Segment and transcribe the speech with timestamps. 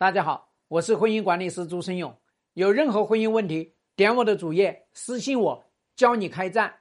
[0.00, 2.16] 大家好，我是婚姻管理师朱生勇。
[2.54, 5.64] 有任何婚姻问题，点我的主页私信我，
[5.96, 6.74] 教你开战。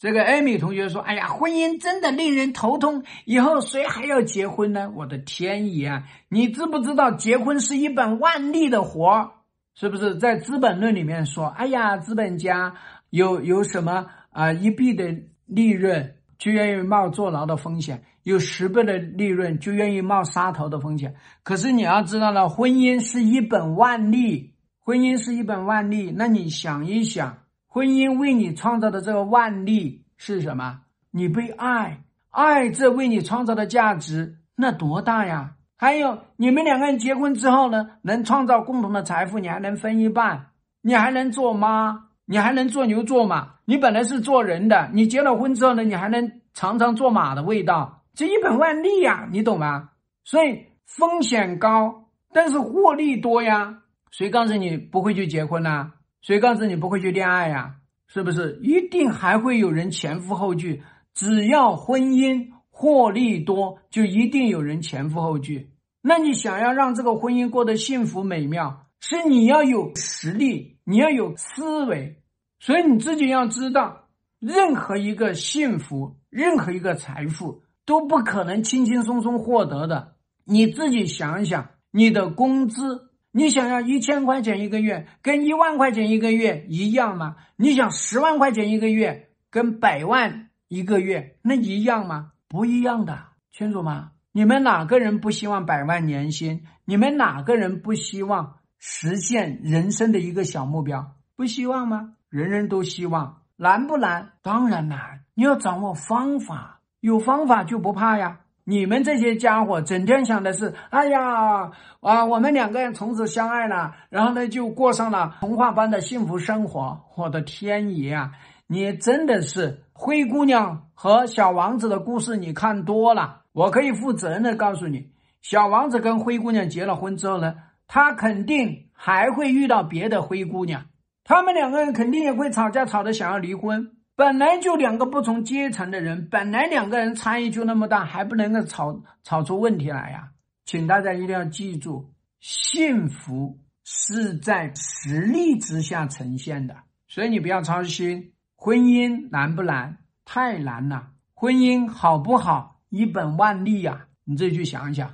[0.00, 6.08] 这个艾米同学说：“哎呀，婚姻真的令人头痛，以后谁还要结婚呢？”我的天爷啊！
[6.28, 9.30] 你知不知道结婚是一本万利的活？
[9.76, 12.74] 是不是在《资本论》里面说：“哎呀，资本家
[13.10, 15.14] 有有什么啊一币的
[15.46, 21.14] 利润？”就愿意冒坐牢的风险，有十倍的利润就愿意冒杀头的风险。
[21.42, 26.10] 可是你要知道了，婚姻是一本万利，婚姻是一本万利。
[26.10, 27.36] 那你想一想，
[27.66, 30.80] 婚姻为你创造的这个万利是什么？
[31.10, 35.56] 你被爱，爱这为你创造的价值那多大呀？
[35.76, 40.46] 还有你们两个人结婚之后呢，能创造共同的财富，你还能分一半，
[40.80, 42.09] 你还能做妈。
[42.30, 43.56] 你还能做牛做马？
[43.64, 45.82] 你本来是做人的，你结了婚之后呢？
[45.82, 48.04] 你还能尝尝做马的味道？
[48.14, 49.90] 这一本万利呀，你懂吗？
[50.22, 53.78] 所以风险高，但是获利多呀。
[54.12, 55.90] 谁告诉你不会去结婚呢？
[56.22, 57.74] 谁告诉你不会去恋爱呀？
[58.06, 58.60] 是不是？
[58.62, 60.82] 一定还会有人前赴后继。
[61.12, 65.70] 只要婚姻获利多，就一定有人前赴后继。
[66.00, 72.22] 那你想要让这个婚姻过得幸福美妙，是你要有实力，你要有思维。
[72.58, 80.16] 所以你自己要知道，任何一个幸福，任何一个财富都不可能轻轻松松获得的。
[80.44, 87.36] 你自己想想，你的工资，你想要一千块钱一个月，跟一万块钱一个月一样吗？
[87.56, 92.32] 你想十万块钱一个月，跟百万一个月那一样吗？
[92.48, 93.18] 不一样的，
[93.52, 94.10] 清楚吗？
[94.32, 96.64] 你们哪个人不希望百万年薪？
[96.84, 101.12] 你们哪个人不希望实现人生的一个小目标？
[101.36, 102.14] 不希望吗？
[102.28, 104.32] 人人都希望难不难？
[104.42, 105.20] 当然难。
[105.34, 108.40] 你要掌握方法，有方法就不怕呀。
[108.64, 111.70] 你们这些家伙整天想的是：哎呀
[112.00, 117.04] 啊，我们两个人从此相爱了，然后呢就过上了童话般的幸福生活。
[117.16, 118.32] 我的天爷啊！
[118.66, 123.42] 你真的是灰姑娘和小王子的故事，你看多了。
[123.52, 125.10] 我可以负责任的告诉你，
[125.42, 127.56] 小王子跟灰姑娘结了婚之后呢，
[127.92, 130.86] 他肯定还会遇到别的灰姑娘。
[131.24, 133.96] 他们两个人肯定也会吵架，吵得想要离婚。
[134.14, 140.30] 本来就两个不同阶层的人，本来两个人差异就那么大，还不能够吵吵出问题来呀？
[140.64, 142.08] 请大家一定要记住，
[142.38, 146.76] 幸福是在实力之下呈现的。
[147.08, 149.98] 所以你不要操心，婚姻难不难？
[150.24, 151.08] 太难了。
[151.34, 152.82] 婚姻好不好？
[152.88, 154.06] 一本万利呀！
[154.22, 155.12] 你自己去想一想。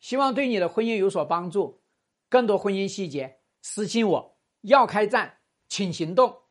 [0.00, 1.82] 希望对你的婚姻有所帮助。
[2.36, 4.38] 更多婚姻细节，私信我。
[4.60, 5.38] 要开战。
[5.70, 6.42] 请行动。